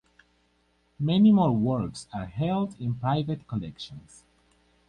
Many 0.99 1.31
more 1.31 1.55
works 1.55 2.07
are 2.11 2.25
held 2.25 2.75
in 2.79 2.95
private 2.95 3.45
collections. 3.47 4.23